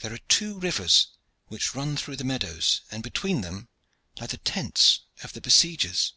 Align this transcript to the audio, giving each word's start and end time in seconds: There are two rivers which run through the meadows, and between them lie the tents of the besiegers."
There 0.00 0.12
are 0.12 0.18
two 0.18 0.58
rivers 0.58 1.06
which 1.46 1.74
run 1.74 1.96
through 1.96 2.16
the 2.16 2.24
meadows, 2.24 2.82
and 2.90 3.02
between 3.02 3.40
them 3.40 3.68
lie 4.20 4.26
the 4.26 4.36
tents 4.36 5.00
of 5.22 5.32
the 5.32 5.40
besiegers." 5.40 6.12